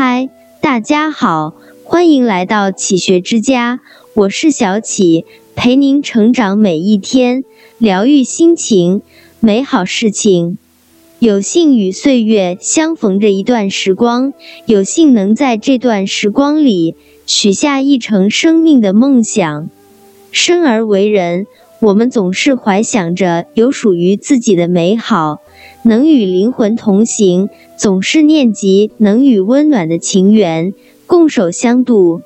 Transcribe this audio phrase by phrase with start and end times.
[0.00, 0.28] 嗨，
[0.60, 3.80] 大家好，欢迎来到启学之家，
[4.14, 5.24] 我是小启，
[5.56, 7.42] 陪您成长每一天，
[7.78, 9.02] 疗愈心情，
[9.40, 10.56] 美好事情。
[11.18, 14.32] 有幸与岁月相逢这一段时光，
[14.66, 16.94] 有幸能在这段时光里
[17.26, 19.68] 许下一程生命的梦想。
[20.30, 21.48] 生而为人，
[21.80, 25.38] 我们总是怀想着有属于自己的美好，
[25.82, 30.74] 能与灵魂同行，总是念及能与温暖的情缘
[31.06, 32.22] 共守相度。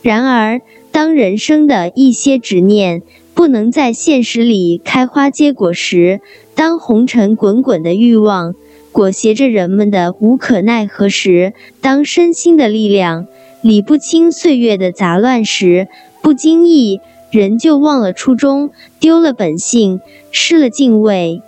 [0.00, 0.60] 然而，
[0.92, 3.02] 当人生的一些执念
[3.34, 6.20] 不能在现实里开花结果时，
[6.54, 8.54] 当红尘滚滚的欲望
[8.92, 13.26] 裹挟着人们的无可奈何时，当身心的力量
[13.60, 15.88] 理不清岁月的杂乱时，
[16.22, 17.00] 不经意
[17.38, 18.70] 人就忘了初衷，
[19.00, 21.42] 丢了本性，失了敬畏。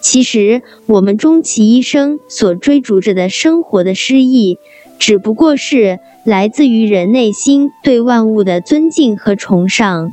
[0.00, 4.58] 其实，我们终其一生所追逐着的生活的诗意，
[4.98, 10.12] 只不过是来自于人内心对万物的尊敬和崇尚。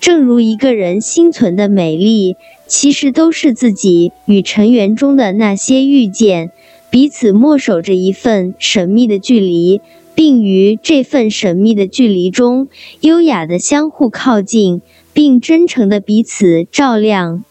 [0.00, 2.36] 正如一个人心存的美丽。
[2.68, 6.52] 其实都是自己与尘缘中的那些遇见，
[6.92, 9.80] 彼此默守着一份神秘的距离，
[10.14, 12.68] 并于这份神秘的距离中，
[13.00, 14.82] 优雅的相互靠近，
[15.14, 17.44] 并真诚的彼此照亮。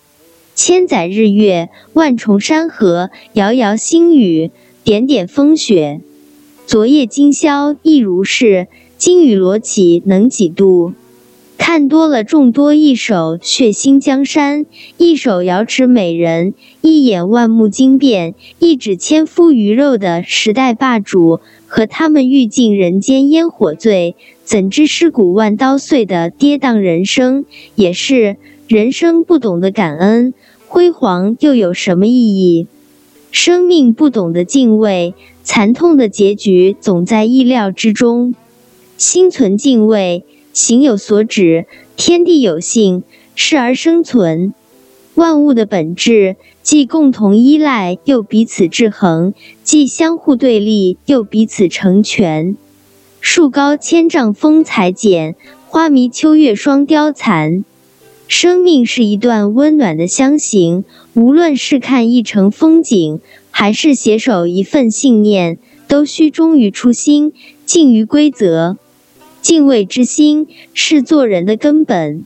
[0.54, 4.52] 千载日月，万重山河，遥遥星宇，
[4.84, 6.02] 点点风雪。
[6.68, 10.94] 昨夜今宵亦如是，金雨罗绮能几度？
[11.64, 14.66] 看多了众多一首血腥江山，
[14.98, 27.46] 一首瑶池美人，一眼万目惊变，一指千夫鱼肉的时代霸主，和他们欲尽人间烟火醉，怎知尸骨万刀碎的跌宕人生？
[27.76, 28.38] 也是
[28.68, 30.34] 人生不懂得感恩，
[30.68, 32.66] 辉煌又有什么意义？
[33.30, 38.34] 生命不懂得敬畏，惨痛的结局总在意料之中。
[38.98, 40.26] 心存敬畏。
[40.54, 41.66] 行有所止，
[41.96, 43.04] 天地有性，
[43.36, 44.54] 事而生存。
[45.16, 49.34] 万物的本质既共同依赖，又彼此制衡；
[49.64, 52.56] 既相互对立，又彼此成全。
[53.20, 55.36] 树高千丈风采剪，
[55.68, 57.64] 花迷秋月霜凋残。
[58.28, 63.20] 生命是一段温暖的相行，无论是看一程风景，
[63.52, 67.34] 还是携手一份信念，都需忠于初心，
[67.66, 68.78] 敬于规则。
[69.42, 72.26] 敬畏之心是做人的根本，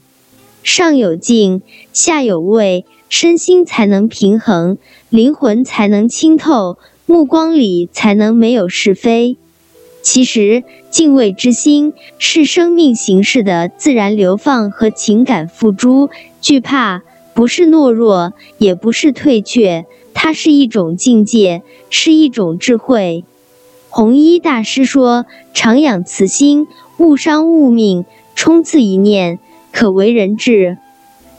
[0.64, 1.62] 上有敬，
[1.94, 4.78] 下有畏，身心才能平衡，
[5.10, 9.38] 灵魂才能清透，目光里才能没有是非。
[10.02, 16.10] 其实，敬畏之心是生命形式的自然流放和情感付诸。
[16.42, 17.02] 惧怕
[17.34, 23.24] 不是懦弱，也不是退却，它是一种境界，是一种智慧。
[23.90, 25.26] 弘一大师说
[25.56, 26.68] ：“常养慈心。”
[26.98, 29.40] 勿伤勿命，冲刺一念，
[29.72, 30.78] 可为人质。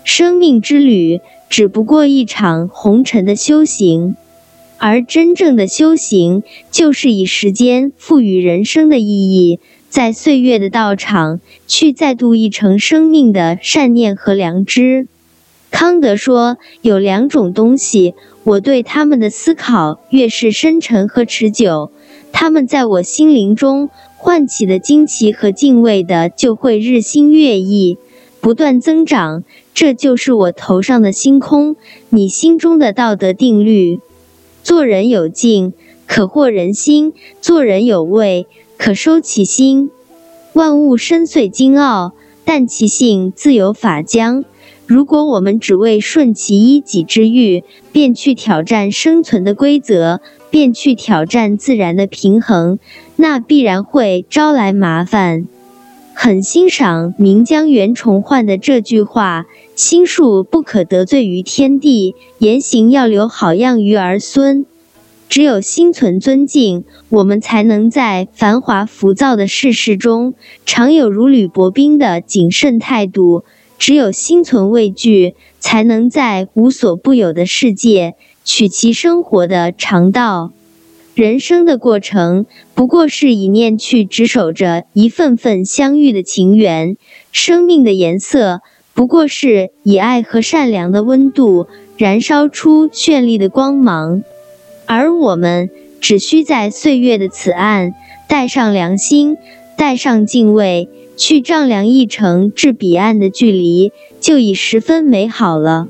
[0.05, 4.16] 生命之旅只不过一场红尘的修行，
[4.77, 9.59] 而真正的修行，就是以时间赋予人生的意义，
[9.89, 15.09] 在岁月的道场去再度一程生命的善念和良知。
[15.71, 18.15] 康德说，有两种东西，
[18.45, 21.91] 我对他们的思考越是深沉和持久，
[22.31, 23.89] 他们在我心灵中。
[24.16, 27.99] 唤起的惊奇和敬畏的，就会日新月异，
[28.41, 29.44] 不断增长。
[29.75, 31.77] 这就是我头上的星空，
[32.09, 34.00] 你心中的道德定律。
[34.62, 35.75] 做人有敬，
[36.06, 38.47] 可获人心；做人有畏，
[38.78, 39.91] 可收其心。
[40.54, 42.12] 万物深邃精奥，
[42.44, 44.44] 但其性自有法将。
[44.86, 52.78] 如果我们只为顺其一己之欲，便去挑战生存的规则，便去挑战自然的平衡，
[53.16, 55.47] 那必然会招来麻烦。
[56.14, 64.64] 很欣赏名将袁崇焕的这句话：“心术不可得罪于天地，言行要留好样于儿孙。”
[65.28, 70.34] 只有心存尊敬，我们才能在繁华浮躁的世事中，
[70.65, 73.42] 常有如履薄冰的谨慎态度。
[73.78, 78.15] 只有心存畏惧，才能在无所不有的世界
[78.45, 80.53] 取其生活的常道。
[81.15, 82.45] 人生的过程，
[82.75, 86.97] 不过是以念去执守着一份份相遇的情缘；
[87.33, 88.61] 生命的颜色，
[88.93, 94.23] 不过是以爱和善良的温度燃烧出绚丽的光芒。
[94.84, 95.71] 而我们，
[96.01, 97.95] 只需在岁月的此岸，
[98.28, 99.39] 带上良心，
[99.77, 100.89] 带上敬畏。
[101.16, 105.89] 去丈量一程至彼岸的距离，就已十分美好了。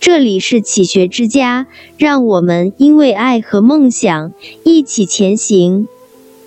[0.00, 1.66] 这里是启学之家，
[1.96, 4.32] 让我们因为爱和梦想
[4.64, 5.86] 一起前行。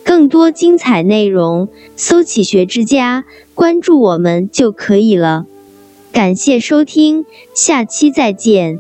[0.04, 0.28] 更。
[0.28, 3.26] 多精彩内容，搜“启学之家”，
[3.56, 5.46] 关注我们就可以了。
[6.12, 8.80] 感谢收听，下期再见。